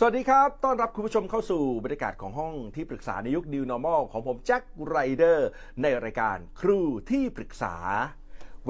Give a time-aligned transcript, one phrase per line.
[0.00, 5.48] สวัสดีครับ ต้อนรับคุณผู้ชมเข้าสู่บรรยากาศของห้องที่ปรึกษาในยุค New Normal ของผมแจ็คไรเดอร์
[5.82, 7.74] ในรายการครูที่ปรึกษา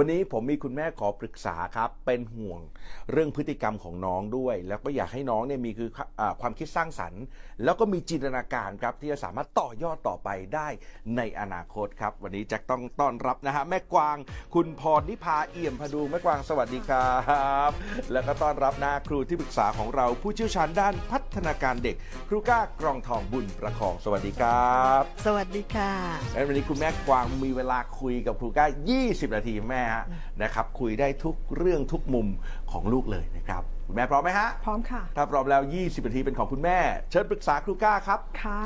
[0.01, 2.61] วันนี้ผมมีคุณแม่ขอปรึกษาครับ เป็นห่วง
[3.13, 5.91] เรื่องพฤติกรรมของน้องด้วย แล้วก็อยากให้น้องเนี่ยมีคือ
[6.21, 7.23] อาความคิดสร้างสรรค์
[7.65, 10.69] แล้วก็มีจินตนาการครับที่จะสามารถต่อยอดต่อไปได้
[11.17, 14.17] ในอนาคตครับ วันนี้แจ็คต้องต้อนรับนะฮะแม่กวาง
[14.55, 17.19] คุณพรนิพาเอี่ยมพดุงแม่กวางสวัสดีครั
[17.69, 17.71] บ
[18.13, 21.97] แล้วก็ต้อนรับนะครูที่ปรึกษาของเราผู้เชี่ยวชาญด้านพัฒนาการเด็ก
[22.29, 25.93] ครูก้ากรองทองบุญประคองสวัสดีครับ สวัสดีค่ะ
[26.33, 28.67] และวันนี้คุณแม่กวางมีเวลาคุยกับครูก้า
[29.01, 30.03] 20 นาทีแม่ฮะ
[30.43, 32.27] นะครับคุยได้ทุกเรื่องทุกมุม
[32.73, 36.79] ของลูกเลยนะครับคุณแม่พร้อมไหมฮะ พร้อมค่ะ ถ้าพร้อมแล้ว 20นาทีเป็นของคุณแม่
[37.11, 38.61] เชิญปรึกษาครูก้าครับ ค่ะ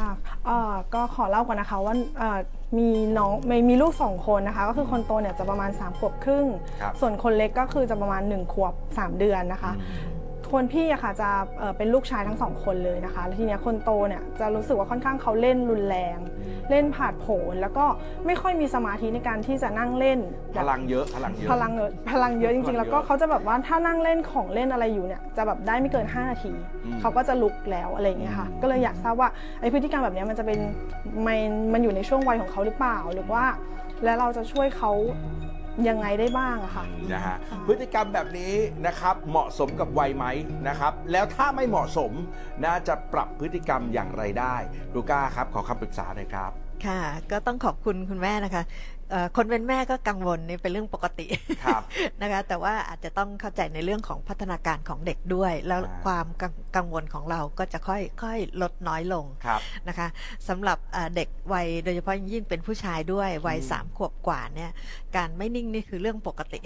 [0.47, 2.39] เอ่อก็ขอเล่าก่อนนะคะว่าเอ่อ
[2.79, 6.47] มีน้องมีมีลูกสองคนนะคะ ก็คือคนโตเนี่ยจะประมาณ3ขวบครึ่ง
[6.81, 9.73] ครับส่วนคนเล็กก็คือจะประมาณ 1 ขวบ 3 เดือนนะคะ
[10.53, 16.19] คนพี่อะค่ะจะเอ่อเป็นลูกชายทั้งสองคนเลยนะคะ แล้วทีเนี้ยคนโตเนี่ยจะรู้สึกว่าค่อนข้างเขาเล่นรุนแรง
[16.71, 17.85] เล่นผาดโผนแล้วก็
[18.27, 20.19] ไม่ค่อยมีสมาธิในการที่จะนั่งเล่น
[20.59, 26.53] พลังเยอะพลังเยอะพลังเยอะพลังเยอะจพลัริงงเยอะๆแล้วก็เขาจะแบบว่าถ้านั่งเล่นของเล่นอะไรอยู่เนี่ยจะแบบได้ไม่เกิน 5 นาที
[26.85, 29.29] อืมเขาก็จะลุกแล้วอะไรอย่างเงี้ยค่ะอืมก็เลยอยากทราบว่า
[29.61, 30.59] ไอ้พฤติกรรมแบบเนี้ยมันจะเป็น
[31.27, 31.39] มัน
[31.73, 33.45] มันอยู่ในช่วงวัยของเขาหรือเปล่าหรือว่า
[34.05, 34.93] แล้วเราจะช่วยเขา
[35.89, 38.55] ยังไงได้บ้างอะค่ะ นะฮะค่ะพฤติกรรมแบบนี้
[38.87, 40.27] นะครับเหมาะสมกับวัยไหม
[40.69, 42.13] นะครับ แล้วถ้าไม่เหมาะสม
[42.65, 44.57] นะจะปรับพฤติกรรมอย่างไรได้
[44.93, 46.51] ครูก้าครับ ขอคำปรึกษาหน่อยครับ
[46.87, 47.01] ค่ะ
[47.31, 48.63] ก็ต้องขอบคุณคุณแม่นะคะ
[49.02, 49.02] เอ่อ
[49.37, 51.27] คนเป็นแม่ก็กังวลนี่เป็นเรื่องปกติ
[51.65, 51.83] ครับ
[52.23, 60.09] นะคะ แต่ว่าอาจจะต้องเข้าใจในเรื่องของพัฒนาการของเด็กด้วย แล้วอ่าความกังกังวลของเราก็จะค่อยค่อยลดน้อยลงครับนะคะ
[60.49, 64.71] สำหรับเอ่อเด็กวัยโดยเฉพาะยิ่งเป็นผู้ชายด้วยวัยอืมสามขวบกว่าเนี่ย
[65.17, 66.61] การไม่นิ่งนี่คือเรื่องปกติ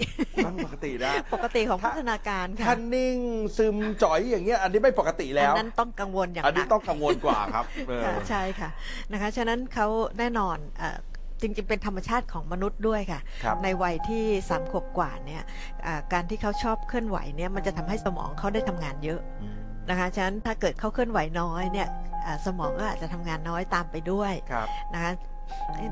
[0.45, 3.17] มันปกตินะปกติของพัฒนาการค่ะท่านนิ่ง
[3.57, 8.69] ซึมจ่อยอย่างเงี้ยอันนี้ไม่ปกติแล้วอันนั้นต้องกังวลอย่างอันหนันี้กต้องกังวลกว่าครับเออค่ะใช่ค่ะ
[9.11, 9.87] นะคะฉะนั้นเขา
[10.19, 10.97] แน่นอนเอ่อ
[11.41, 15.41] จริงๆ เป็นธรรมชาติของมนุษย์ด้วยค่ะครับในวัยที่สามขวบกว่าเนี่ย
[15.85, 19.57] อ่าการที่เขาชอบเคลื่อนไหวเนี่ยมันจะทำให้สมองเขาได้ทำงานเยอะอืม
[19.89, 21.87] นะคะฉะนั้นถ้าเกิดเขาเคลื่อนไหวน้อยเนี่ย
[22.25, 25.13] อ่าสมองก็อาจจะทำงานน้อยตามไปด้วยครับนะคะ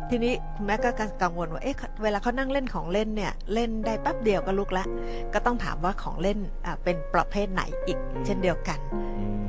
[0.10, 0.90] ทีนี้คุณแม่ก็
[1.22, 4.86] กังวลว่าเอ๊ะเวลาเขานั่งเล่นของเล่นเนี่ยเล่นได้แป๊บเดียวก็ลุกละ
[5.34, 8.80] ก็ต้องถามว่าของเล่นอ่าเป็นประเภทไหนอีกอืมเช่นเดียวกัน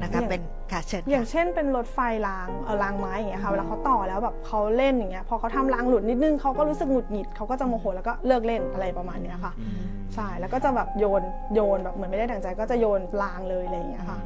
[0.06, 9.77] นะคะอย่างเป็นค่ะเชิญอย่างค่ะเช่นเป็นรถไฟรางเออรางไม้อย่างเงี้ยค่ะเวลาเขาต่อแล้วแบบเขาเล่นอย่างเงี้ยพอเขาทำรางหลุดนิดนึงเขาก็รู้สึกหงุดหงิดเขาก็จะโมโหแล้วก็เลิกเล่นอะไรประมาณเนี้ยค่ะอืม
[10.15, 11.22] ใช่แล้วก็จะแบบโยน
[11.55, 14.19] โยนแบบเหมือนไม่ได้ดั่งใจก็จะโยนรางเลยอะไรอย่างเงี้ยค่ะ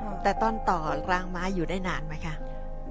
[0.00, 0.78] อ่าแต่ตอนต่อ
[1.12, 2.34] รางไม้อยู่ได้นานไหมคะ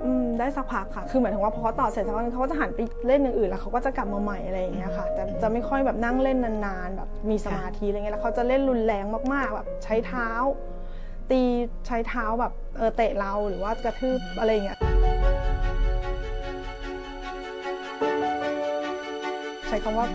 [0.03, 10.29] อืมได้สักพักค่ะ คือหมายถึงว่าพอเขาต่อเสร็จสักพักนึงเขาก็จะหันไปเล่นอย่างอื่นแล้วเขาก็จะกลับมาใหม่อะไรอย่างเงี้ยค่ะ แต่จะไม่ค่อยแบบนั่งเล่นนานๆแบบมีสมาธิอะไรเงี้ยแล้วเขาจะเล่นรุนแรงมากๆแบบใช้เท้า
[11.31, 11.41] ตี
[11.87, 14.79] ใช้เท้าแบบเออเตะเราหรือว่ากระทืบอะไรอย่างเงี้ย
[19.67, 20.07] ใช้คำว่า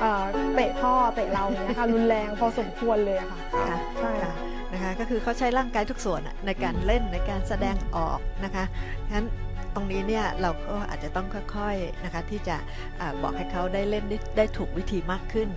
[0.00, 0.24] เอ่อ
[0.54, 4.32] เตะพ่อเตะเราอย่างเงี้ยค่ะรุนแรงพอสมควรเลยอะค่ะค่ะใช่ค่ะ
[4.72, 8.64] นะคะก็คือเขาใช้ร่างกายทุกส่วนอะในการเล่นในการแสดงออกนะคะ
[9.12, 9.24] งั้น
[9.74, 12.56] ตรงนี้เนี่ยเราก็อาจจะต้องค่อยๆนะคะที่จะ
[13.00, 15.48] อาบอกให้เขาได้เล่นได้ได้ถูกวิธีมากขึ้น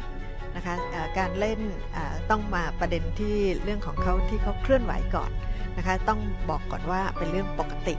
[0.56, 1.60] นะคะอ่าการเล่น
[1.96, 5.32] อ่าต้องมาประเด็นที่เรื่องของเขาที่เขาเคลื่อนไหวก่อน
[5.78, 7.96] นะคะต้องบอกก่อนว่าเป็นเรื่องปกติ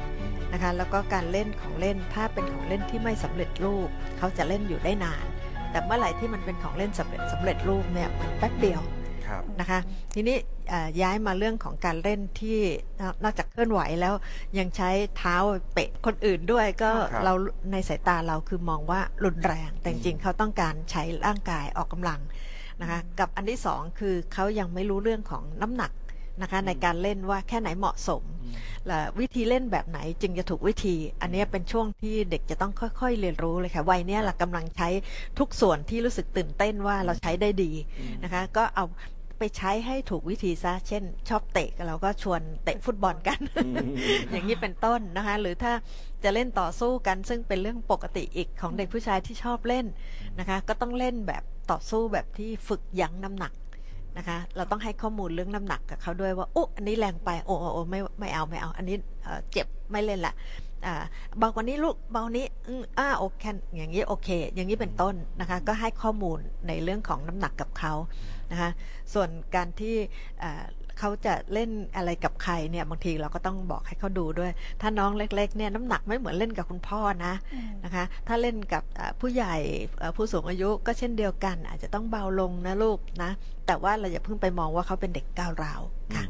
[0.53, 5.27] นะคะแล้วก็การเล่นของเล่นถ้าเป็นของเล่นที่ไม่สำเร็จรูปเขาจะเล่นอยู่ได้นาน
[5.71, 8.81] แต่เมื่อไหร่ที่มันเป็นของเล่นสำเร็จสำเร็จรูปเนี่ยมันแป๊บเดียว
[9.27, 9.81] ครับนะคะ
[10.15, 10.37] ทีนี้
[10.69, 12.59] เอ่อย้ายมาเรื่องของการเล่นที่
[13.01, 14.15] นอกนอกจากเคลื่อนไหวแล้ว
[14.59, 15.37] ยังใช้เท้า
[15.73, 17.33] เปะคนอื่นด้วยก็ครับเรา
[17.73, 22.21] ในสายตาเราคือมองว่ารุนแรง แต่จริงๆเขาต้องการใช้ร่างกายออกกำลัง
[22.81, 25.93] นะคะ กับอันที่สองคือเขายังไม่รู้เรื่องของน้ำหนัก
[26.43, 28.23] นะคะในการเล่นว่าแค่ไหนเหมาะสม
[28.87, 34.89] และวิธีเล่นแบบไหนจึงจะถูกวิธี อันเนี้ยเป็นช่วงที่เด็กจะต้องค่อยๆ เรียนรู้เลยค่ะวัยเนี้ยเรากำลังใช้
[35.39, 37.73] ทุกส่วนที่รู้สึกตื่นเต้นว่าเราใช้ได้ดี
[38.25, 38.85] นะคะ ก็เอา
[39.39, 43.39] ไปใช้ให้ถูกวิธีซะ เช่น ชอบเตะเราก็ชวนเตะฟุตบอลกัน
[44.31, 45.73] อย่างนี้เป็นต้นนะคะ หรือถ้า
[46.25, 49.87] จะเล่นต่อสู้กันซึ่งเป็นเรื่องปกติอีกของเด็กผู้ชายที่ชอบเล่น
[50.39, 53.53] นะคะ ก็ต้องเล่นแบบ ต่อสู้แบบที่ฝึกยั้งน้ำหนัก
[54.19, 58.97] นะคะ เราต้องให้ข้อมูลเรื่องน้ำหนักกับเขาด้วยว่าอุ๊อันนี้แรงไปโอ้โอ้โอไม่ไม่เอาไม่เอา อันนี้
[59.53, 60.35] เจ็บไม่เล่นละ
[60.87, 60.95] อ่า
[61.39, 63.45] เบากว่านี้ลูกเบานี้อืมอ่าโอเค
[63.77, 66.39] อย่างนี้โอเค อย่างนี้เป็นต้นนะคะ ก็ให้ข้อมูล
[66.69, 67.93] ในเรื่องของน้ำหนักกับเขา
[68.53, 68.71] นะคะ
[69.15, 69.97] ส่วนการที่
[70.99, 74.51] เขาจะเล่นอะไรกับใครเนี่ยบางทีเราก็ต้องบอกให้เขาดูด้วย
[74.81, 77.35] ถ้าน้องเล็กๆเนี่ยน้ำหนักไม่เหมือนเล่นกับคุณพ่อนะ
[77.85, 79.55] นะคะ ถ้าเล่นกับเอ่อผู้ใหญ่
[79.99, 83.31] เอ่อผู้สูงอายุก็เช่นเดียวกัน อาจจะต้องเบาลงนะลูกนะ
[83.71, 85.81] แต่ว่าเราอย่าเพิ่งไปมองว่าเขาเป็นเด็กก้าวร้าว
[86.17, 86.25] ค่ะ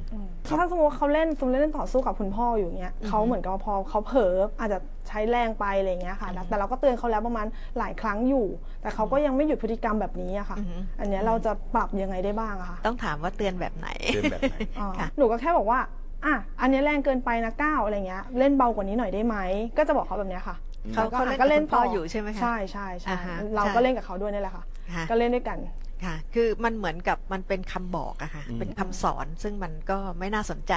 [0.58, 4.78] ถ้าสมมติว่าเขาเล่นสมมติเล่นต่อสู้กับคุณพ่ออยู่เงี้ยเขาเหมือนกับว่าพอเขาเผลออาจจะ
[5.08, 7.46] ใช้แรงไปอะไรเงี้ยค่ะแล้วแต่เราก็เตือนเขาแล้วประมาณ
[7.78, 8.46] หลายครั้งอยู่
[8.82, 15.80] แต่เขาก็ยังไม่หยุดพฤติกรรมแบบนี้อะค่ะอือฮึอันเนี้ยเราจะปรับยังไงได้บ้างอะคะต้องถามว่าเตือนแบบไหนเตือนแบบไหนอ่าค่ะหนูก็แค่บอกว่า
[16.26, 19.36] อะอันเนี้ยแรงเกินไปนะก้าวอะไรเงี้ยเล่นเบากว่านี้หน่อยได้ไหม
[19.78, 20.56] ก็จะบอกเขาแบบเนี้ยค่ะ
[20.94, 24.64] เขาแล้วก็เขาเล่นก็เล่นกับคุณพ่ออยู่ใช่ไหมคะใช่ใช่ใช่อ่าฮะเราใช่ก็เล่นกับเขาด้วยนี่แหละค่ะ
[24.94, 25.58] ค่ะก็เล่นด้วยกัน
[26.04, 30.72] ค่ะ คือมันเหมือนกับมันเป็นคำบอกอะค่ะอืมเป็นคำสอนซึ่งมันก็ไม่น่าสนใจ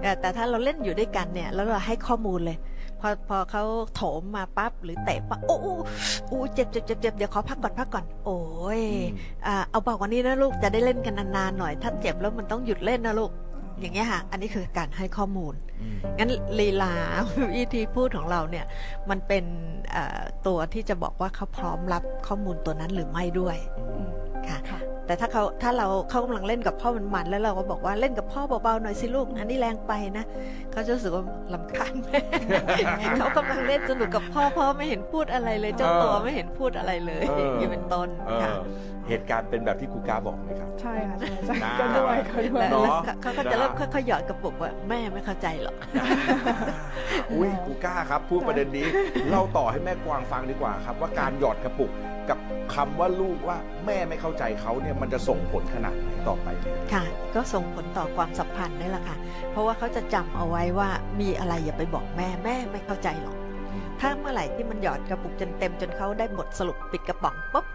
[0.00, 2.58] แต่แต่ถ้าเราเล่นอยู่ด้วยกันเนี่ย แล้วเราให้ข้อมูลเลย
[3.00, 3.62] พอพอเขา
[3.94, 5.74] โถมมาปั๊บหรือเตะปั๊บโอ้โอ้
[6.28, 8.40] โอ้เจ็บเจ็บเจ็บเจ็บเดี๋ยวขอพักก่อนพักก่อน โอ้
[8.80, 8.82] ย
[9.46, 13.32] อ่าเอาเบากว่านี้นะลูกจะได้เล่นกันนานๆหน่อย ถ้าเจ็บแล้วมันต้องหยุดเล่นนะลูก
[13.80, 16.94] อย่างเงี้ยค่ะ อันนี้คือการให้ข้อมูลอืมงั้นลีลา
[17.56, 18.64] วิธีพูดของเราเนี่ย
[19.10, 19.44] มันเป็น
[19.90, 23.56] เอ่อตัวที่จะบอกว่าเขาพร้อมรับข้อมูลตัวนั้นหรือไม่ด้วย
[23.96, 24.10] อืม
[24.50, 30.24] ค่ะค่ะ แต่ถ้าเขาถ้าเราเขากำลังเล่นกับพ่อมันมันๆแล้วเราก็บอกว่าเล่นกับพ่อเบาๆหน่อยสิลูกอันนี้แรงไปนะ
[30.72, 32.18] เขาจะรู้สึกว่าลำคาญแม่
[33.18, 38.52] เขากำลังเล่นสนุกกับพ่อพ่อไม่เห็นพูดอะไรเลย เจ้าตัวไม่เห็นพูดอะไรเลยเอออย่างนี้เป็นต้นเอค่ะ
[38.99, 45.76] อ เหตุการณ์เป็นแบบที่ครูกาบอกไหมครับ ใช่ค่ะใช่ใช่นะก็ด้วยก็ด้วยแล้วเนาะแล้วเขาก็จะเริ่มค่อยๆหยอดกระปุกว่าแม่ไม่เข้าใจหรอก
[47.32, 48.86] อุ้ยครูก้าครับพูดประเด็นนี้
[49.28, 51.90] เล่าต่อให้แม่กวางฟังดีกว่าครับ ว่าการหยอดกระปุก
[52.28, 52.38] กับ
[52.74, 57.04] คำว่าลูกว่าแม่ไม่เข้าใจเขาเนี่ยมันจะส่งผลขนาดไหนต่อไปเนี่ยค่ะ
[57.34, 59.16] ก็ส่งผลต่อความสัมพันธ์นี่แหละค่ะ
[59.50, 60.88] เพราะว่าเขาจะจำเอาไว้ว่า
[61.20, 63.36] มีอะไรอย่าไปบอกแม่แม่ไม่เข้าใจหรอก
[64.00, 67.66] ถ้าเมื่อไหร่ที่มันหยอดกระปุกจนเต็มจนเขาได้บทสรุปปิดกระป๋องปุ๊บ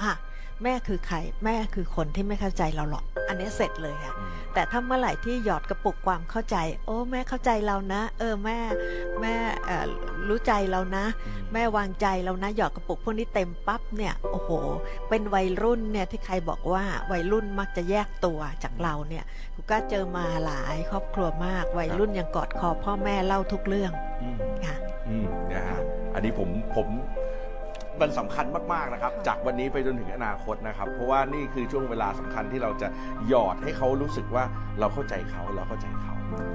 [0.00, 0.12] อะ
[0.64, 4.14] แม่คือใครแม่คือคนที่ไม่เข้าใจเราหรอก อันนี้เสร็จเลยค่ะ
[4.54, 6.56] แต่ถ้าเมื่อไหร่ที่หยอดกระปุกความเข้าใจ
[6.86, 8.58] โอ้แม่เข้าใจเรานะ เออแม่
[9.20, 9.34] แม่
[9.64, 9.86] เอ่อ
[10.28, 11.04] รู้ใจเรานะ
[11.52, 14.50] แม่วางใจเรานะหยอดกระปุกพวกนี้เต็มปั๊บเนี่ยโอ้โห
[15.08, 19.24] เป็นวัยรุ่นเนี่ยที่ใครบอกว่าวัยรุ่นมักจะแยกตัวจากเราเนี่ย
[19.54, 24.36] กูก็เจอมาหลายครอบครัวมากวัยรุ่นยังกอดคอพ่อแม่เล่าทุกเรื่องอืม
[24.66, 24.76] ค่ะ
[25.08, 25.80] อืมนะฮะ
[26.14, 26.88] อันนี้ผมผม
[28.00, 32.88] มันสำคัญมากๆนะครับค่ะจากวันนี้ไปจนถึงอนาคตนะครับ เพราะว่านี่คือช่วงเวลาสำคัญที่เราจะ
[33.28, 34.44] หยอดให้เขารู้สึกว่า
[34.80, 36.14] เราเข้าใจเขาเราเข้าใจเขา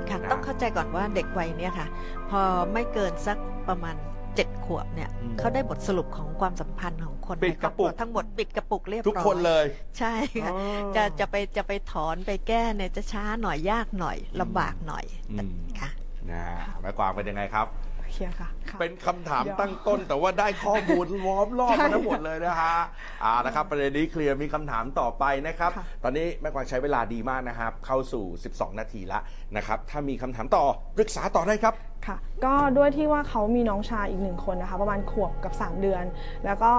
[0.10, 1.88] ค่ะนะ ต้องเข้าใจก่อนว่าเด็กวัยเนี้ยค่ะ
[2.30, 2.42] พอ
[2.74, 3.38] ไม่เกินสัก
[3.70, 3.96] ประมาณ
[4.36, 9.66] เจ็ดขวบเนี่ยอืมเขาได้บทสรุปของความสัมพันธ์ของคนปิดในคกรระอบปุคกรัวทั้งหมดปิดกระปุกเรียบร้อยทุกคนเลย
[10.00, 15.90] ใช่ค่ะอ๋อจะจะไปจะไปถอนไปแก้เนี่ยจะช้าหน่อยยากหน่อยลำบากหน่อยอืมค่ะ
[16.32, 17.68] นะฮะแม่กวางเป็นยังไงครับ
[18.12, 22.76] เคลียร์ค่ะค่ะ เป็นคำถามเดี๋ยวตั้งต้น แต่ว่าได้ข้อมูลล้อมรอบใช่มาทั้งหมดเลยนะฮะ
[23.24, 28.24] อ่านะครับ ประเด็นนี้เคลียร์มีคำถามต่อไปนะครับ ค่ะ ตอนนี้แม่กวางใช้เวลาดีมากนะครับ เข้าสู่
[28.54, 29.20] 12 นาทีละ
[29.56, 30.66] นะครับ ถ้ามีคำถามต่อ
[30.98, 31.74] ปรึกษาต่อได้ครับ
[32.08, 36.04] ค่ะ ก็ด้วยที่ว่าเขามีน้องชายอีกหนึ่งคนนะคะ ประมาณขวบกับ 3 เดือน
[36.46, 36.72] แล้วก็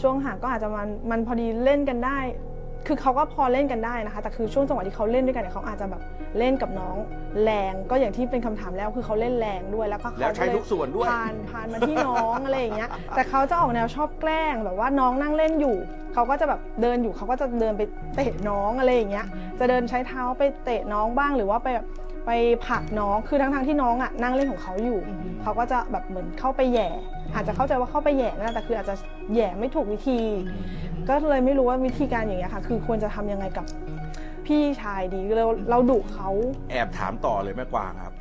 [0.00, 2.18] ช่วงห่างก็อาจจะมันมันพอดีเล่นกันได้
[2.86, 6.02] คือเขาก็พอเล่นกันได้นะคะ แต่คือช่วงจังหวะที่เขาเล่นด้วยกันเนี่ยเขาอาจจะแบบ
[6.38, 6.96] เล่นกับน้อง
[7.44, 15.76] แรง ก็อย่างที่เป็นคำถามแล้วคือเขาเล่นแรงด้วยแล้วก็เขาแล้วใช้ทุกส่วนด้วยผ่านผ่านมาที่น้องอะไรอย่างเงี้ย แต่เขาจะออกแนวชอบแกล้งแบบว่าน้องนั่งเล่นอยู่
[16.14, 17.82] เขาก็จะแบบเดินอยู่เขาก็จะเดินไป
[18.16, 19.26] เตะน้องอะไรอย่างเงี้ย
[19.58, 21.86] จะเดินใช้เท้าไปเตะน้องบ้างหรือว่าไปแบบ
[22.26, 22.30] ไป
[22.66, 26.88] ผลักน้องคือทั้งทงๆที่น้องอะนั่งเล่นของเขาอยู่อือฮึเขาก็จะแบบเหมือนเข้าไปแหย่
[27.34, 28.94] อาจจะเข้าใจว่าเข้าไปแหย่นะแต่คืออาจจะ
[29.32, 30.20] แหย่ไม่ถูกวิธี
[31.08, 33.66] ก็เลยไม่รู้ว่าวิธีการอย่างเงี้ยค่ะ คือควรจะทำยังไงกับ
[34.46, 36.30] พี่ชายดีเราเราดุเขา
[36.70, 38.14] แอบถามต่อเลยแม่กวางครับ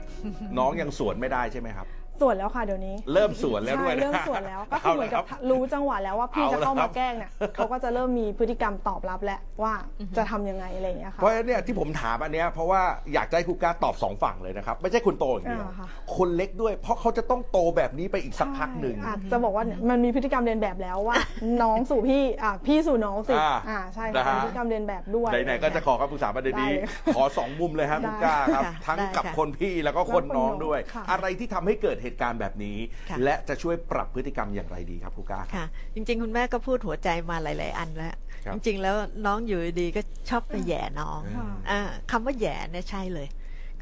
[0.57, 1.87] น้องยังสวนไม่ได้ใช่ไหมครับ
[2.23, 9.73] ส่วนแล้วค่ะเดี๋ยวนี้เริ่มสวนแล้วด้วยใช่นะ เริ่มสวนแล้วก็คือเหมือนกับาละครับรู้จังหวะแล้วว่าพี่เอาจะละเข้าครัมาบ แกล้งเนี่ยเขาก็จะเริ่มมีพฤติกรรมตอบรับแล้วว่า
[10.17, 12.81] จะทำยังไงอะไรอย่างเงี้ยค่ะ เพราะฉะนั้นเนี่ยที่ผมถามอันเนี้ยเพราะว่า
[13.13, 21.15] อยากจะให้ครูก้าตอบสองฝั่งเลยนะครับ ไม่ใช่คนโตอย่างเดียวอ่าค่ะ คนเล็กด้วยเพราะเขาจะต้องโตแบบนี้ไปอีกสักพักหนึ่ง ใช่อาจจะบอกว่าเนี่ยมันมีพฤติกรรมเรียนแบบแล้วว่า
[21.61, 32.77] น้องสู่พี่อะพี่สู่น้องสิอ่าอ่าใช่นะค่ะฮะ มีพฤติกรรมเรียนแบบด้วย ไหนๆก็จะขอคำปรึกษาประเด็นนี้ ได้ขอสองมุมเลยครับได้คุณก้าครับค่ะทั้งได้กับค่ะ คนพี่แล้วก็คนแล้วคนน้องน้องด้วย ค่ะ อะไรที่ทำให้เกิดเหตุการณ์แบบนี้
[33.09, 38.13] ค่ะ และจะช่วยปรับพฤติกรรมอย่างไรดีครับคุณก้าครับ ค่ะ จริง ๆ คุณแม่ก็พูดหัวใจมาหลาย ๆ อันแล้ว
[38.45, 41.79] ครับ จริง ๆ แล้วน้องอยู่ดีๆก็ชอบไปแหย่น้อง ค่ะ อ่า
[42.11, 43.27] คำว่าแหย่เนี่ยใช่เลย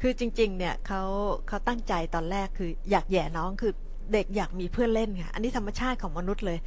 [0.00, 1.02] คือจริง ๆ เนี่ยเขา
[1.48, 3.72] เขาตั้งใจตอนแรกคืออยากแหย่น้องคือ
[4.12, 6.58] เด็กอยากมีเพื่อนเล่นค่ะ อันนี้ธรรมชาติของมนุษย์เลย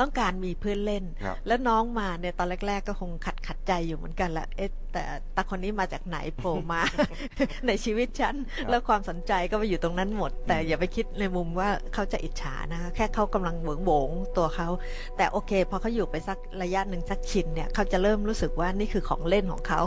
[0.00, 5.02] ต้องการมีเพื่อนเล่น ครับ แล้วน้องมาเนี่ยตอนแรก ๆ ก็คงขัดขัดใจอยู่เหมือนกันแหละเอ๊ะแต่
[5.36, 6.80] ตาคนนี้มาจากไหนโผล่มา
[7.66, 8.34] ในชีวิตฉัน
[8.70, 14.68] แล้วความสนใจก็ไปอยู่ตรงนั้นหมด แต่อย่าไปคิดในมุมว่าเขาจะอิจฉานะคะแค่เขากำลังเหวงโหวงตัวเขา
[15.16, 19.80] แต่โอเคพอเขาอยู่ไปสักระยะหนึ่งสักชินเนี่ยเขาจะเริ่มรู้สึกว่านี่คือของเล่นของเขา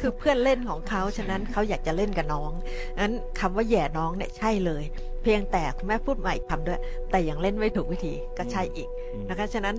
[0.00, 2.52] คือเพื่อนเล่นของเขาฉะนั้นเขาอยากจะเล่นกับน้อง
[3.00, 4.84] นั้นคำว่าแหย่น้องเนี่ยใช่เลย
[5.24, 9.76] เพียงแต่คุณแม่พูดใหม่คำด้วย แต่ยังเล่นไม่ถูกวิธีก็ใช่อีกอืมนะคะฉะนั้น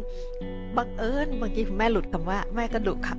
[0.78, 3.18] บังเอิญบางทีคุณแม่หลุดคำว่าแม่ก็ดุเขา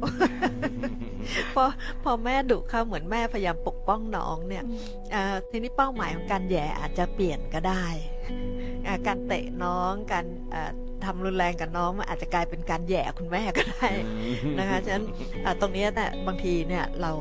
[1.54, 1.64] พอ
[2.04, 4.64] พอแม่ดุเขาเหมือนแม่พยายามปกป้องน้องเนี่ย
[5.12, 7.84] เอ่อทีนี้เป้าหมายของการแหย่อาจจะเปลี่ยนก็ได้
[8.15, 8.15] อ่า
[9.06, 10.72] การเตะน้องการเอ่อ
[11.04, 13.88] ทำรุนแรงกับน้องมันอาจจะกลายเป็นการแหย่คุณแม่ก็ได้
[14.58, 15.04] นะคะฉะนั้น
[15.44, 17.12] อ่าตรงเนี้ยเนี่ยบางทีเนี่ยเรา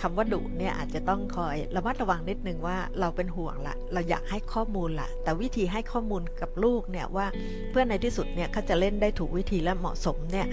[0.00, 7.26] คำว่าดุเนี่ยอาจจะต้องคอยระมัดระวังนิดนึงว่าเราเป็นห่วงละเราอยากให้ข้อมูลละแต่วิธีให้ข้อมูลกับลูกเนี่ยว่า
[7.70, 10.46] เพื่อในที่สุดเนี่ยเขาจะเล่นได้ถูกวิธีและเหมาะสมเนี่ย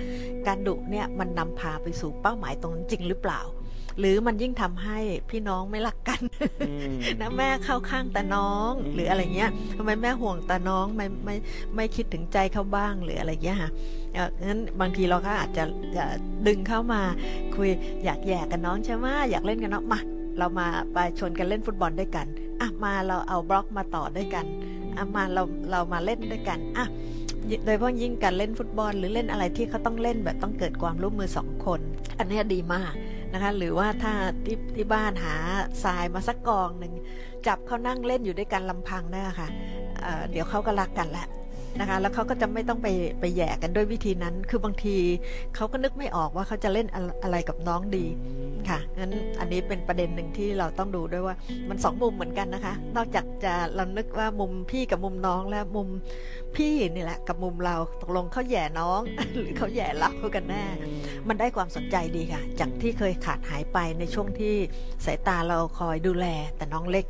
[0.48, 3.42] การดุเนี่ยมันนำพาไปสู่เป้าหมายตรงนั้นจริงหรือเปล่า
[4.00, 4.98] หรือมันยิ่งทำให้
[5.30, 6.22] พี่น้องไม่รักกัน
[7.22, 11.36] นะแม่เข้าข้างแต่น้องอืมหรืออะไรเงี้ยทำไมแม่ห่วงแต่น้องไม่ไม่
[11.76, 13.70] ไม่คิดถึงใจเขาบ้างหรืออะไรเงี้ยค่ะ
[14.14, 15.64] เอ่องั้นบางทีเราก็อาจจะ
[15.98, 16.06] จะ
[16.48, 17.02] ดึงเข้ามา
[17.56, 17.70] คุย
[18.06, 20.00] อยากแย่กับน้องใช่ไหมอยากเล่นกับน้องมา
[20.40, 22.28] เรามาไปชวนกันเล่นฟุตบอลด้วยกัน
[22.62, 24.46] อะมาเราเอาบล็อกมาต่อด้วยกัน
[24.98, 26.88] อะมาเราเรามาเล่นด้วยกันอะ
[27.66, 31.80] โดยเฉพาะยิ่งการเล่นฟุตบอลหรือเล่นอะไรที่เขาต้องเล่นแบบต้องเกิดความร่วมมือสองคน
[32.18, 32.94] อันเนี้ยดีมาก
[33.38, 34.14] นะคะ หรือว่าถ้า
[34.46, 35.36] ที่ที่บ้านหา
[35.84, 36.94] ทรายมาสักกองหนึ่ง
[37.48, 39.50] จับเขานั่งเล่นอยู่ด้วยกันลำพังได้ค่ะ
[40.02, 41.28] เเดี๋ยวเขาก็รักกันแหละ
[41.80, 42.88] นะคะแล้วเขาก็จะไม่ต้องไป
[43.20, 44.98] ไปแย่กันด้วยวิธีนั้น คือบางที
[45.56, 46.88] เขาก็นึกไม่ออกว่าเขาจะเล่น
[47.24, 48.06] อะไรกับน้องดี
[48.70, 51.36] ค่ะงั้นอันนี้เป็นประเด็นหนึ่งที่เราต้องดูด้วยว่า
[51.70, 55.88] มันสองมุมเหมือนกันนะคะ นอกจากจะเรานึกว่ามุมพี่กับมุมน้องแล้วมุม
[56.56, 59.02] พี่นี่แหละ กับมุมเราตกลงเขาแย่น้อง
[59.34, 60.64] หรือเขาแย่เรากันแน่
[61.28, 64.56] มันได้ความสนใจดีค่ะ จากที่เคยขาดหายไปในช่วงที่
[65.06, 67.06] สายตาเราคอยดูแลแต่น้องเล็ก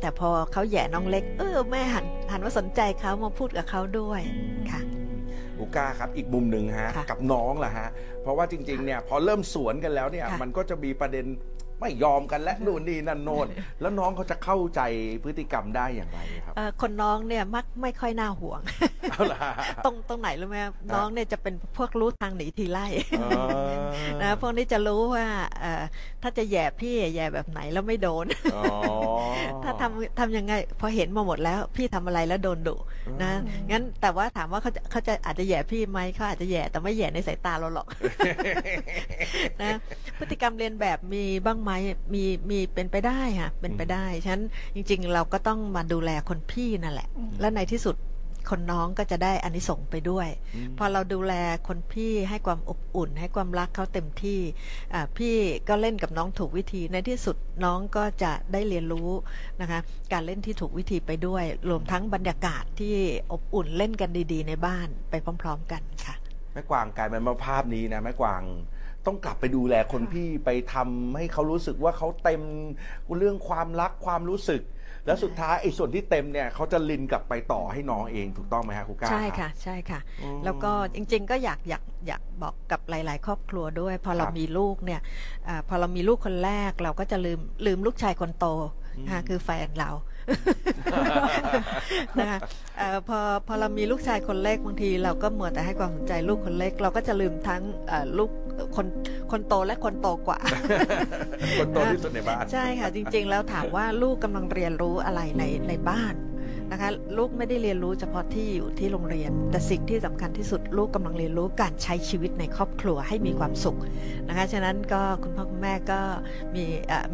[0.00, 4.20] แต่พอเขาแหย่น้องเล็ก เออแม่หันหันมาสนใจเขามาพูดกับเขาด้วย
[4.70, 4.80] ค่ะ
[5.58, 7.88] อุก้าครับอีกมุมหนึ่งฮะค่ะกับน้องล่ะฮะ
[8.22, 11.26] เพราะว่าจริงๆเนี่ยพอเริ่มสวนกันแล้วเนี่ยค่ะมันก็จะมีประเด็น
[11.82, 13.46] ไม่ยอมกันและนู่นนี่นั่นโน่น
[13.80, 14.80] แล้วน้องเขาจะเข้าใจ
[15.24, 18.60] พฤติกรรมได้อย่างไรครับเอ่อคนน้องเนี่ยมักไม่ค่อยน่าห่วง
[19.10, 19.40] เอาล่ะ
[19.84, 22.86] ตรงตรงไหนรู้ไหมครับน้องเนี่ยจะเป็นพวกรู้ทางหนีทีไล่
[23.20, 23.24] เอ
[23.68, 23.70] อ
[24.22, 25.26] นะพวกนี้จะรู้ว่า
[25.60, 25.82] เอ่อ
[26.22, 28.64] ถ้าจะแหย่พี่แหย่แบบไหนแล้วไม่โดนอ๋อ
[29.46, 29.49] ถ้า
[29.80, 32.76] ทำทำยังไง พอเห็นมาหมดแล้ว พี่ทำอะไรแล้วโดนดุ
[33.22, 33.32] นะ
[33.70, 37.86] งั้นแต่ว่าถามว่าเขาจะเขาจะอาจจะแหย่พี่ไหมเขาอาจจะแหย่แต่ไม่แหย่ในสายตาเราหรอก
[39.62, 39.76] นะ
[40.18, 41.70] พฤติกรรมเรียนแบบมีบ้างไหม
[42.14, 44.44] มีมีเป็นไปได้ค่ะเป็นไปได้ฉะนั้น
[44.74, 47.08] จริง ๆ เราก็ต้องมาดูแลคนพี่นั่นแหละ
[47.40, 47.96] และในที่สุด
[48.50, 50.28] คนน้องก็จะได้อานิสงส์ไปด้วย
[50.78, 51.34] พอเราดูแล
[51.68, 54.40] คนพี่ให้ความอบอุ่น ให้ความรักเขาเต็มที่
[54.94, 55.34] อ่าพี่
[55.68, 59.10] ก็เล่นกับน้องถูกวิธีในที่สุดน้องก็จะได้เรียนรู้
[59.60, 59.80] นะคะ
[60.12, 62.94] การเล่นที่ถูกวิธีไปด้วย รวมทั้งบรรยากาศที่
[63.32, 66.14] อบอุ่นเล่นกันดี ๆ ในบ้านไปพร้อม ๆ กันค่ะ
[66.52, 68.42] แม่กวางกลายเป็นมาภาพนี้นะแม่กวาง
[69.06, 72.42] ต้องกลับไปดูแลคนพี่ไปทำให้เขารู้สึกว่าเขาเต็ม
[73.18, 74.62] เรื่องความรักความรู้สึก
[75.06, 85.00] แล้วสุดท้ายไอ้ส่วนที่เต็มเนี่ยเขาจะลินกลับไปต่อให้น้องเองถูกต้องไหมฮะครูก้าใช่รัค่ะบใช่ค่ะ อืม แล้วก็จริงๆ ก็อยากอยากอยากบอกกับหลาย ๆ ครอบครัวด้วย พอเราครับมีลูกเนี่ย
[85.48, 88.46] อาพอเรามีลูกคนแรกเราก็จะลืมลืมลูกชายคนโต
[89.06, 89.90] นะคะคือแฟนเรา
[92.18, 92.38] นะคะ
[92.78, 98.30] เอ่อพอพอเรามีลูกชายคนเล็กบางที เราก็มัวแต่ให้ความสนใจลูกคนเล็ก เราก็จะลืมทั้งเอ่อลูก
[98.76, 98.86] คน
[99.30, 100.38] คนโตและคนโตกว่า
[101.58, 106.14] คนโตที่สุดในบ้าน ใช่ค่ะ จริง ๆ แล้วถามว่าลูกกำลังเรียนรู้อะไรในในบ้าน
[106.70, 113.76] นะคะลูกไม่ได้เรียนรู้เฉพาะที่อยู่ที่โรงเรียน แต่สิ่งที่สำคัญที่สุดลูกกำลังเรียนรู้การใช้ชีวิตในครอบครัวให้มีความสุข
[114.28, 116.00] นะคะฉะนั้นก็คุณพ่อคุณแม่ก็
[116.54, 116.64] มี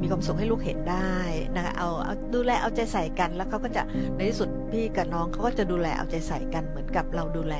[0.01, 1.15] มีความสุขให้ลูกเห็นได้
[1.57, 3.83] นะคะเอาเอาดูแลเอาใจใส่กันแล้วเขาก็จะ
[4.17, 7.55] ในที่สุดพี่กับน้องเขาก็จะดูแลเอาใจใส่กันเหมือนกับเราดูแล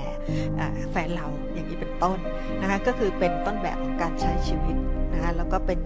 [0.91, 2.19] แฟนเราอย่างนี้เป็นต้น
[2.61, 4.77] นะคะก็คือเป็นต้นแบบของการใช้ชีวิต
[5.13, 5.79] นะคะแล้วก็เป็น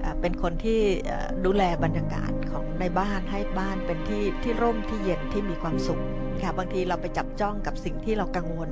[0.00, 6.00] เอ่อเป็นคนที่เอ่อดูแลบรรยากาศของในบ้านให้บ้านเป็นที่ที่ร่มที่เย็นที่มีความสุข
[6.42, 8.70] ค่ะบางทีเราไปจับจ้องกับสิ่งที่เรากังวล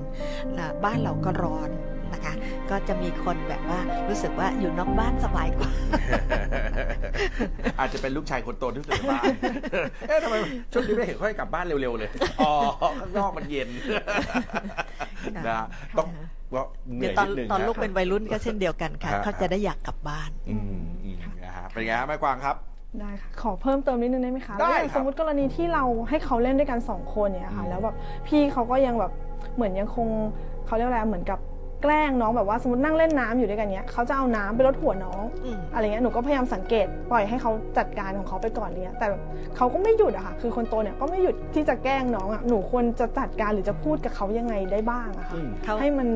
[0.58, 1.70] นะบ้านเราก็ร้อน
[2.12, 2.34] นะคะ
[2.70, 5.70] ก็จะมีคนแบบว่ารู้สึกว่าอยู่นอกบ้านสบายกว่า
[7.78, 9.24] อาจจะเป็นลูกชายคนโตที่สุดในบ้าน
[10.08, 10.36] เอ๊ะทำไม
[10.72, 12.52] ช่วงนี้ไม่เห็นค่อยกลับบ้านเร็วๆเลยอ๋อ
[13.00, 13.68] ข้างนอกมันเย็น
[15.48, 15.60] นะ
[15.98, 16.08] ต้อง
[16.54, 16.62] ก็
[16.94, 20.97] เหนื่เดี๋ยอวยตอนนิดนึงตอนฮะลูกเป็นวัยรุ่นก็เช่นเดียวกันค่ะฮะเขาจะได้อยากกลับบ้านอืมอืมนะฮะ
[21.78, 22.56] เป็นไงฮะแม่กวางครับ
[23.00, 29.12] ได้ค่ะ ขอเพิ่มเติมนิดนึงได้ไหมคะได้แล้วอย่างครับสมมติกรณีที่เราให้เขาเล่นด้วยกันสองคนเนี่ยค่ะ แล้วแบบพี่เขาก็ยังแบบ
[29.54, 30.08] เหมือนยังคง
[30.66, 31.38] เขาเรียกอะไรเหมือนกับ
[31.82, 39.22] แกล้งน้องแบบว่าสมมตินั่งเล่นน้ำอยู่ด้วยกันเนี้ยเขาจะเอาน้ำไปรดหัวน้องอืมอะไรเงี้ยหนูก็พยายามสังเกตปล่อยให้เขาจัดการของเขาไปก่อนเนี้ยแต่แบบ
[39.56, 46.08] เขาก็ไม่หยุดอะค่ะ คือคนโตเนี่ยก็ไม่หยุดที่จะแกล้งน้องอะหนูควรจะจัดการหรือจะพูดกับเขายังไงได้บ้างอะค่ะอืมเขาให้มัน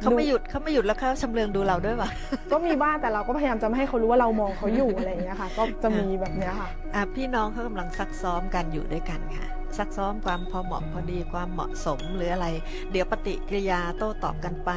[0.00, 2.10] เขาไม่หยุดเขาไม่หยุดแล้วเขาชำเลืองดูเราด้วยป่ะ
[2.52, 9.46] ก็มีบ้างแต่เราก็พยายามจะไม่ให้เขารู้ว่าเรามองเขาอยู่อะไรอย่างเงี้ยค่ะ ก็จะมีแบบเนี้ยค่ะอะพี่น้องเขากำลังซักซ้อมกันอยู่ด้วยกันค่ะ
[9.78, 12.46] ซักซ้อมความพอเหมาะพอดีความเหมาะสมหรืออะไร
[12.90, 14.70] เดี๋ยวปฏิกิริยาโต้ตอบกันไป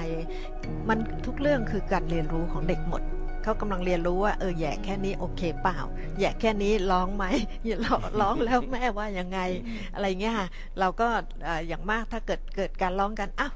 [0.90, 3.02] มันทุกเรื่องคือการเรียนรู้ของเด็กหมด
[3.44, 5.78] เขากำลังเรียนรู้ว่าเออแย่แค่นี้โอเคเปล่า
[6.20, 7.26] แย่แค่นี้ร้องไหม
[7.66, 9.40] อย่าร้องร้องแล้วแม่ว่ายังไง
[9.94, 10.48] อะไรเงี้ยค่ะ
[10.80, 11.08] เราก็
[11.68, 13.54] อย่างมากถ้าเกิดเกิดการร้องกันอ้าว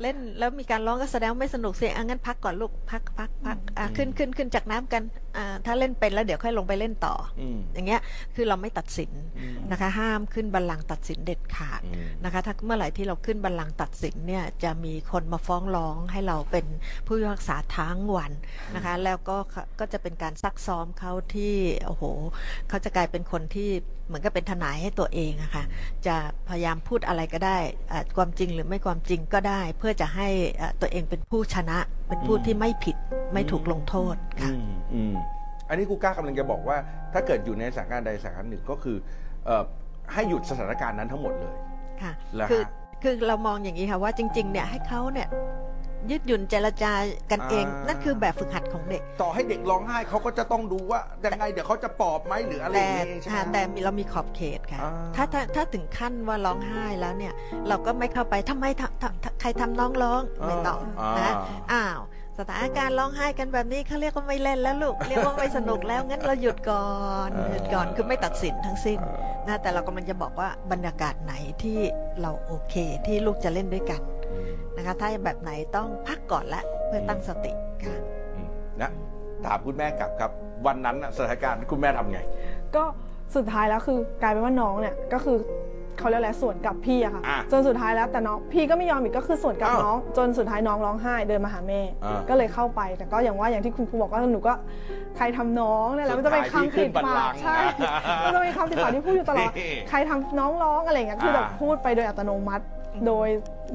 [0.00, 3.58] เล่นแล้วมีการร้องก็แสดงไม่สนุกเสิอะงั้นพักก่อนลูกพักพักพัก
[3.96, 5.02] ขึ้นขึ้นขึ้นจากน้ำกัน
[5.36, 8.00] อ่าถ้าเล่นเป็นแล้วเดี๋ยวค่อยลงไปเล่นต่ออืมอย่างเงี้ย
[8.34, 16.66] คือเราไม่ตัดสินอืม นะคะ ห้ามขึ้นบัลลังก์ตัดสินเด็ดขาดอืม นะคะถ้าเมื่อไหร่ที่เราขึ้นบัลลังก์ตัดสินเนี่ยจะมีคนมาฟ้องร้องให้เราเป็น
[17.06, 18.32] ผู้พิพากษาทั้งวัน
[18.74, 19.36] นะคะ แล้วก็
[19.80, 21.54] ก็จะเป็นการซักซ้อมเขาที่
[21.86, 22.04] โอ้โห
[22.68, 23.70] เขาจะกลายเป็นคนที่
[24.06, 25.64] เหมือนกับเป็นทนายให้ตัวเองอะค่ะ
[26.06, 26.16] จะ
[26.48, 27.58] พยายามพูดอะไรก็ได้
[27.92, 30.28] อะความจริงหรือไม่ความจริงก็ได้ เพื่อจะให้
[30.60, 31.78] อะตัวเองเป็นผู้ชนะ
[32.10, 32.96] เป็นผู้ที่ไม่ผิด
[33.32, 35.14] ไม่ถูกลงโทษค่ะอืมอืม
[35.68, 36.76] อันนี้ครูก้ากำลังจะบอกว่า
[37.12, 38.96] ถ้าเกิดอยู่ในสถานการณ์ใดสถานการณ์หนึ่งก็คือ
[39.46, 39.64] เอ่อ
[40.12, 41.54] ให้หยุดสถานการณ์นั้นทั้งหมดเลย
[42.02, 42.62] ค่ะเหรอฮะคือ
[43.02, 45.28] คือเรามองอย่างนี้ค่ะว่าจริงๆเนี่ยให้เขาเนี่ย
[46.10, 46.92] ยืดหยุ่นเจรจา
[47.30, 57.32] กันเอง อ่านั่ นั่นคือแบบฝึกหัดของเด็ก ต่อให้เด็กร้องไห้เขาก็จะต้องดูว่ายังไงเดี๋ยวเขาจะปลอบไหมหรืออะไรอแต่ย่างงี้ใช่ไหมอ่าแต่เรามีขอบเขตค่ะ อ่า ถ้าถ้าถ้าถึงขั้นว่าร้องไห้แล้วเนี่ย
[57.68, 61.34] เราก็ไม่เข้าไปทำไมทำทำทำใครทำน้องร้องไม่ต้องอ่านะ
[61.72, 62.00] อ้าว
[62.38, 66.86] สถานการณ์ร้องไห้กันแบบนี้เขาเรียกว่าไม่เล่นแล้วลูก เรียกว่าไม่สนุกแล้วงั้นเราหยุดก่อ
[67.28, 68.98] นหยุดก่อนคือไม่ตัดสินทั้งสิ้น
[69.46, 71.78] นะแต่เรากำลังจะบอกว่าบรรยากาศไหนที่
[72.20, 72.74] เราโอเค
[73.06, 74.19] ที่ลูกจะเล่นด้วยกันอืม
[74.76, 77.52] นะคะ ถ้าแบบไหนต้องพักก่อนละเพื่อตั้งสติ
[77.84, 77.96] ค่ะ
[78.34, 78.48] อืม
[78.82, 78.90] นะ
[79.44, 80.30] ถามคุณแม่กลับครับ
[80.66, 82.20] วันนั้นน่ะสถานการณ์คุณแม่ทำไง
[82.76, 82.84] ก็
[83.36, 85.38] สุดท้ายแล้วคือกลายเป็นว่าน้องเนี่ยก็คือ
[85.98, 94.52] เขาเรียกอะไรสวนกลับพี่อะค่ะอะ จนสุดท้ายแล้วแต่น้องพี่ก็ไม่ยอมอีกก็คือสวนกลับอ้าวน้อง จนสุดท้ายน้องร้องไห้เดินมาหาแม่อ่าก็เลยเข้าไปแต่ก็อย่างว่าอย่างที่คุณครูบอกว่าหนูก็
[95.16, 97.56] ใครทำน้องเนี่ยแหละมันจะเป็นคำติดปากใช่
[98.24, 99.52] มันจะเป็นคำติดปากที่พูดอยู่ตลอด
[99.88, 102.64] ใครทำน้องร้องอะไรอย่างเงี้ยคือแบบอ่าพูดไปโดยอัตโนมัติ
[103.06, 103.28] โดย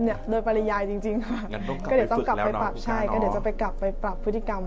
[0.04, 4.63] เนี่ยโดยปริยายจริงๆค่ะงั้นต้องกลับก็เดี๋ยวต้องกลับไปไปฝึกแล้วปรับเนาะใช่คุณก้าก็เดี๋ยวเนาะจะไปกลับไปปรับพฤติกรรม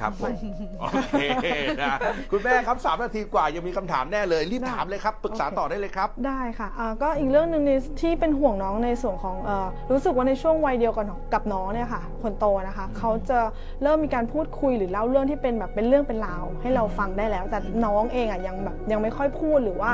[0.00, 0.32] ครับผม
[0.80, 1.46] โอเค
[1.82, 1.98] นะ
[2.30, 13.38] คุณแม่ครับสามนาทีกว่ายังมีคำถามแน่เลย รีบได้ถามเลยครับปรึกษาโอเคต่อได้เลยครับ ได้ค่ะอ่าก็อีกเรื่องหนึ่งในที่เป็นห่วงน้องในส่วนของเออรู้สึกว่าในช่วงวัยเดียวกันกับน้องเนี่ยค่ะ คนโตนะคะเขาจะ
[13.82, 19.90] เริ่มมีการพูดคุยหรือเล่าเรื่องที่เป็นแบบเป็นเรื่องเป็นราวให้เราฟังได้แล้ว แต่น้องเองอะยังแบบยังไม่ค่อยพูดหรือว่า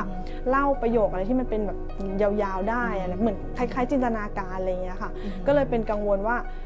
[0.50, 1.78] เล่าประโยคอะไรที่มันเป็นแบบ
[2.22, 5.10] ยาวๆได้อะไรเหมือนคล้ายๆจินตนาการอะไรอย่างเงี้ยค่ะ
[5.46, 6.65] ก็เลยเป็นกังวลว่าเอ่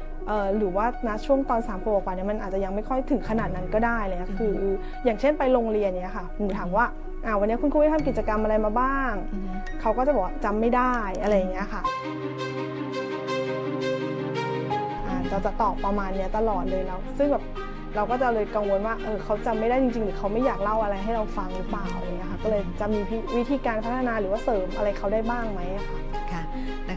[0.57, 4.53] หรือว่านะช่วงตอนสามขวบกว่าเนี่ยมันอาจจะยังไม่ค่อยถึงขนาดนั้นก็ได้เลยนะคือ
[5.03, 6.85] อย่างเช่นไปโรงเรียนเนี่ยค่ะหนูถามว่า
[7.25, 9.13] อ่าวันนี้คุณครูได้ทำกิจกรรมอะไรมาบ้าง
[9.81, 11.81] เขาก็จะบอกว่าจำไม่ได้อะไรอย่างเงี้ยค่ะ
[15.07, 17.43] อ่าจะจะตอบประมาณเนี้ยตลอดเลยแล้ว ซึ่งแบบ
[17.95, 22.99] เราก็จะเลยกังวลว่าเออเขาจำไม่ได้จริงๆ หรือเขาไม่อยากเล่าอะไรให้เราฟังหรือเปล่าอะไรเงี้ยค่ะก็เลยจะมี
[23.37, 26.10] วิธีการพัฒนาหรือว่าเสริมอะไรเขาได้บ้างไหมอะค่ะค่ะ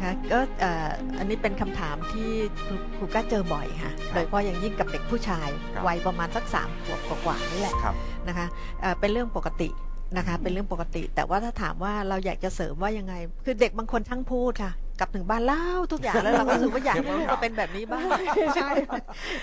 [0.05, 0.89] นะคะก็เอ่อ
[1.19, 2.31] อันนี้เป็นคำถามที่
[2.67, 7.95] ครูครูก็เจอบ่อยค่ะครับโดยเฉพาะอย่างยิ่งกับเด็กผู้ชายครับวัยประมาณสักสามขวบกว่าๆนี่แหละครับ
[8.29, 8.47] นะคะ
[8.81, 9.69] เอ่อเป็นเรื่องปกติ
[10.17, 13.15] นะคะเป็นเรื่องปกติ แต่ว่าถ้าถามว่าเราอยากจะเสริมว่ายังไง
[13.45, 18.07] คือเด็กบางคนช่างพูดค่ะ กลับถึงบ้านเล่าทุกอย่างแล้วเราก็รู้สึกว่าอยากให้ลูกเราเป็นแบบนี้บ้าง
[18.57, 18.71] ใช่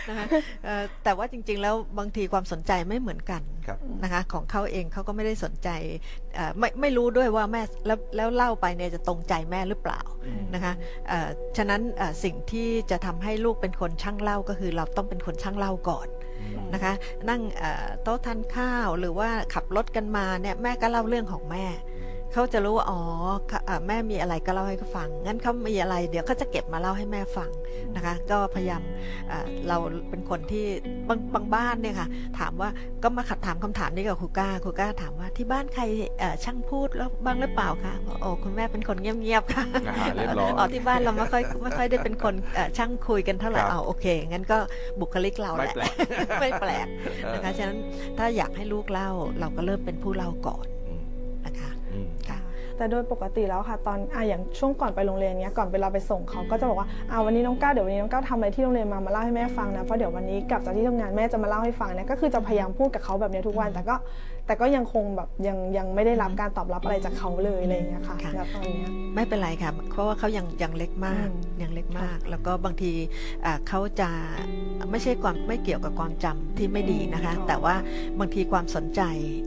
[0.07, 0.25] นะคะ
[0.63, 5.69] เอ่อแต่ว่าจริง ๆ แล้วบางทีความสนใจไม่เหมือนกันครับนะคะของเขาเองเขาก็ไม่ได้สนใจ
[6.35, 10.73] เอ่อไม่ไม่รู้ด้วยว่าแม่แล้วแล้วเล่าไปเนี่ยจะตรงใจแม่หรือเปล่าอืมนะคะ
[11.07, 16.07] เอ่อฉะนั้นเอ่อสิ่งที่จะทำให้ลูกเป็นคนช่างเล่าก็คือเราต้องเป็นคนช่างเล่าก่อน
[16.73, 16.93] นะคะ
[17.29, 21.65] นั่งเอ่อโต๊ะทานข้าวหรือว่าขับรถกันมาเนี่ยแม่ก็เล่าเรื่องของแม่
[22.33, 22.99] เขาจะรู้ว่าอ๋อ
[23.51, 27.49] ค่ะเอ่อแม่มีอะไรก็เล่าให้เขาฟัง งั้นเขามีอะไร เดี๋ยวเขาจะเก็บมาเล่าให้แม่ฟัง
[27.95, 28.81] นะคะ ก็พยายาม
[29.29, 29.77] เอ่อเรา
[30.09, 30.65] เป็นคนที่
[31.07, 32.07] บางบางบ้านเนี่ยค่ะ
[32.39, 32.69] ถามว่า
[33.03, 35.83] ก็มาขัดถามคำถามนี้กับครูก้าครูก้าถามว่าที่บ้านใคร
[36.19, 44.57] เอ่อช่างพูดแล้วบ้างหรือเปล่าคะบอกโอ้คุณแม่เป็นคนเงียบๆค่ะอาหารเรียบร้อยอ๋อที่บ้านเราไม่ค่อยไม่ค่อยได้เป็นคนเอ่อช่างคุยกันเท่าไหร่ครับอ๋อโอเคงั้นก็
[44.99, 45.95] บุคลิกเราแหไม่ละแปลก
[46.41, 46.87] ไม่แปลก
[47.23, 47.79] เออนะคะฉะนั้น
[48.17, 51.01] ถ้าอยากให้ลูกเล่าเราก็เริ่มเป็นผู้เล่าก่อนอืม
[51.45, 51.80] นะคะอืม
[52.30, 52.39] ค่ะ
[52.77, 63.95] แต่โดยปกติแล้วค่ะ ตอนอะอย่างช่วงก่อนไปโรงเรียนเนี้ยก่อนเวลาไปส่งเขาก็จะบอกว่าอ่าวันนี้น้องก้าวเดี๋ยววันนี้น้องก้าวทำอะไรที่โรงเรียนมามาเล่าให้แม่ฟังนะเพราะเดี๋ยววันนี้กลับจากที่ทำงานแม่จะมาเล่าให้ฟังเนี่ยก็คือจะพยายามพูดกับเขาแบบเนี้ยทุกวัน แต่ก็
[64.51, 72.91] แแต่ก็ยังคงแบบยังยังไม่ได้รับการตอบรับอะไรจากเขาเลยอะไรอย่างเงี้ยค่ะค่ะณตอนเนี้ยไม่เป็นไรค่ะเพราะว่าเขายังยังเล็กมากอืมยังเล็กมาก แล้วก็บางที
[73.45, 74.09] อ่าเขาจะ
[74.91, 77.75] ไม่ใช่ความไม่เกี่ยวกับความจำที่ไม่ดีนะคะ แต่ว่า
[78.19, 79.01] บางทีความสนใจ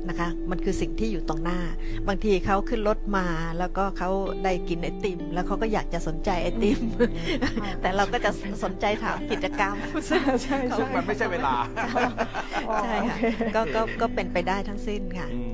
[0.09, 1.61] นะคะ มันคือสิ่งที่อยู่ตรงหน้า
[2.09, 3.27] บางทีเขาขึ้นรถมา
[3.59, 4.11] แล้วก็เขา
[4.45, 6.81] ได้กินไอติม แล้วเขาก็อยากจะสนใจไอติม
[7.83, 8.31] แต่เราก็จะ
[8.65, 9.75] สนใจถามกิจกรรม
[10.07, 11.55] ใช่ใช่ซึ่งใช่มันไม่ใช่เวลา
[12.69, 13.23] อ๋อใช่โอค่ะเค
[13.57, 15.54] ก็ก็ก็เป็นไปได้ทั้งสิ้นค่ะอืม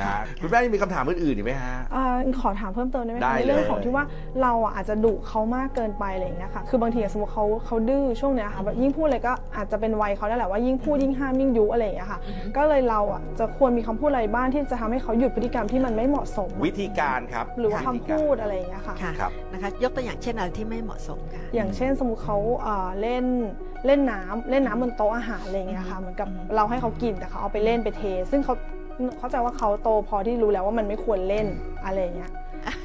[0.00, 2.04] นะฮะคุณแม่ยังมีคำถามอื่นๆอีกไหมฮะอ่า
[2.40, 4.04] ขอถามเพิ่มเติมได้ไหมได้คะเลยในเรื่องของที่ว่า
[4.42, 12.20] เราอะอาจจะดุเขามากเกินไปอะไรอย่างเงี้ยค่ะคือบางทีสมมติเขาเขาดื้อช่วงเนี้ยค่ะแบบยิ่งพูดอะไรก็อาจจะเป็นวัยเขาแล้วแหละว่ายิ่งพูดยิ่งห้ามยิ่งยุอะไรอย่างเงี้ยค่ะ
[12.56, 23.24] ก็เลยเราอะจะควรมีคำพูดอะไรบ้างที่จะทำให้เขาหยุดพฤติกรรมที่มันไม่เหมาะสม วิธีการครับหรือว่าวิคำธีการพูดอะไรอย่างเงี้ยค่ะค่ะครับนะคะยกตัวอย่างเช่นอะไรที่ไม่เหมาะสมค่ะอย่างเช่นสมมติเขาเอ่อเล่น
[23.86, 28.54] เล่นน้ำเล่นน้ำบนโต๊ะอาหารอะไรอย่างเงี้ยค่ะเหมือนกับเราให้เขากินแต่เขาเอาไปเล่นไปเท ซึ่งเขา
[29.18, 31.46] เข้าใจว่าเขาโตพอที่รู้แล้วว่ามันไม่ควรเล่น
[31.84, 32.30] อะไรอย่างเงี้ย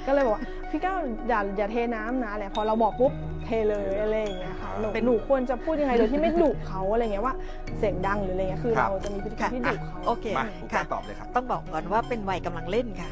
[0.08, 3.14] ก็เลยบอกว่าพี่ก้าวอย่าอย่าเทน้ำนะอะไรพอเราบอกปุ๊บ
[3.46, 7.36] เทเลยอะไรอย่างเงี้ยค่ะหนูเป็นหนูควรจะพูดยังไงโดยที่ไม่ดุเขาอะไรเงี้ยว่า
[7.80, 13.10] เสียงดังหรืออะไรเงี้ยคือครับเราจะมีพฤติกรรมที่ดุเขา โอเคมาคุณค่ะก้าตอบเลยครับ ต้องบอกก่อนว่าเป็นวัยกำลังเล่นค่ะ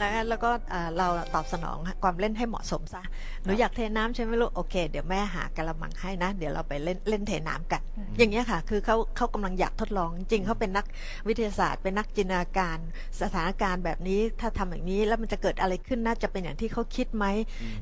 [0.00, 3.02] นะคะแล้วก็เอ่อเราตอบสนองความเล่นให้เหมาะสมซะ
[3.44, 7.82] หนูอยากเทน้ำใช่ไหมลูก โอเค เดี๋ยวแม่หากระมังให้นะ เดี๋ยวเราไปเล่นเล่นเทน้ำกัน
[8.18, 10.86] อย่างเงี้ยค่ะ คือเขาเขากำลังอยากทดลอง จริงๆเขาเป็นนัก
[11.28, 12.78] วิทยาศาสตร์ เป็นนักจินตนาการ
[13.22, 17.26] สถานการณ์แบบนี้ ถ้าทำอย่างนี้แล้วมันจะเกิดอะไรขึ้นน่าจะเป็นอย่างที่เขาคิดไหม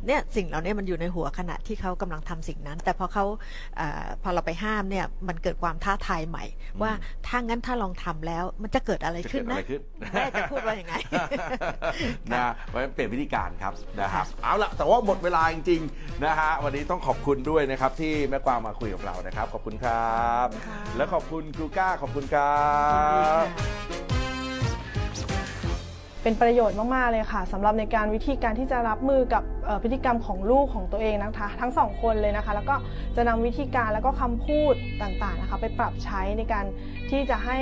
[0.06, 3.24] เนี่ยสิ่งเหล่านี้มันอยู่ในหัวขณะที่เขากำลังทำสิ่งนั้น แต่พอเขา
[3.76, 6.44] เออพอเราไปห้ามเนี่ยมันเกิดความท้าทายใหม่
[6.82, 6.92] ว่า
[7.26, 9.80] ถ้างั้นถ้าลองทำแล้วมันจะเกิดอะไรจะขึ้เกินดอะนะไรขึ้น
[10.12, 10.94] แม่จะพูดว่าอย่างไง
[12.32, 22.62] นะเพราะฉะนั้นเปลี่ยนวิธีการครับนะครับเอาละแต่ว่าหมดเวลาจริงๆนะฮะวันนี้ต้องขอบคุณด้วยนะครับที่แม่กวางมาคุยกับเรานะครับ ขอบคุณครับขอบคุณค่ะและขอบคุณครูก้าขอบคุณครั
[23.42, 23.97] บ
[26.22, 29.42] เป็นประโยชน์มากๆเลยค่ะสำหรับในการวิธีการที่จะรับมือกับ
[29.83, 32.74] พฤติกรรมของลูกของตัวเองนะคะ ทั้งสองคนเลยนะคะ แล้วก็
[33.16, 36.64] จะนำวิธีการแล้วก็คำพูดต่างๆนะคะไปปรับใช้ในการ
[37.11, 37.59] ที่จะให้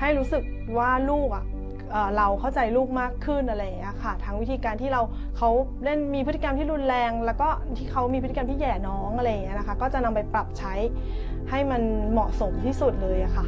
[0.00, 0.42] ให้รู้สึก
[0.78, 1.44] ว่าลูกอะ
[1.90, 5.02] เอ่อเราเข้าใจลูกมากขึ้นอะไรอย่างเงี้ยค่ะทั้งวิธีการที่เรา
[5.36, 5.50] เขา
[5.84, 10.74] เล่นมีพฤติกรรมที่รุนแรง แล้วก็ที่เขามีพฤติกรรมที่แย่น้องอะไรอย่างเงี้ยนะคะ ก็จะนำไปปรับใช้
[11.50, 13.44] ให้มันเหมาะสมที่สุดเลยอะค่ะ